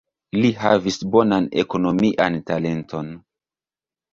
[0.37, 3.13] Li havis bonan ekonomian talenton.